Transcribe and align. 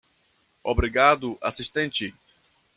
Obrigado 0.63 1.37
assistente 1.39 2.11